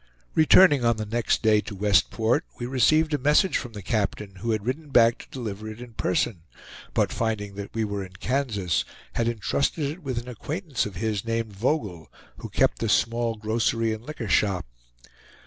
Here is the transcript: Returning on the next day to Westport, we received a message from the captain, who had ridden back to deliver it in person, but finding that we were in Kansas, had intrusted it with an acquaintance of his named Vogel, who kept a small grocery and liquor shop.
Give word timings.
Returning 0.33 0.83
on 0.83 0.97
the 0.97 1.05
next 1.05 1.43
day 1.43 1.61
to 1.61 1.75
Westport, 1.75 2.43
we 2.57 2.65
received 2.65 3.13
a 3.13 3.19
message 3.19 3.55
from 3.57 3.73
the 3.73 3.83
captain, 3.83 4.37
who 4.37 4.49
had 4.49 4.65
ridden 4.65 4.89
back 4.89 5.19
to 5.19 5.29
deliver 5.29 5.67
it 5.69 5.79
in 5.79 5.93
person, 5.93 6.41
but 6.95 7.13
finding 7.13 7.53
that 7.53 7.71
we 7.75 7.83
were 7.83 8.03
in 8.03 8.13
Kansas, 8.13 8.83
had 9.13 9.27
intrusted 9.27 9.85
it 9.91 10.01
with 10.01 10.17
an 10.17 10.27
acquaintance 10.27 10.87
of 10.87 10.95
his 10.95 11.23
named 11.23 11.53
Vogel, 11.53 12.11
who 12.37 12.49
kept 12.49 12.81
a 12.81 12.89
small 12.89 13.35
grocery 13.35 13.93
and 13.93 14.03
liquor 14.03 14.27
shop. 14.27 14.65